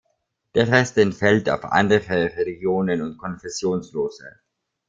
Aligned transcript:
Der 0.55 0.67
Rest 0.67 0.97
entfällt 0.97 1.47
auf 1.47 1.63
andere 1.63 2.35
Religionen 2.35 3.03
und 3.03 3.19
Konfessionslose. 3.19 4.39